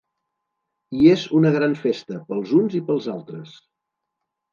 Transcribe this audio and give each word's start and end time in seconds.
I 1.01 1.09
és 1.15 1.25
una 1.39 1.51
gran 1.55 1.75
festa, 1.81 2.17
pels 2.31 2.55
uns 2.61 2.79
i 2.79 2.81
pels 2.89 3.11
altres. 3.17 3.53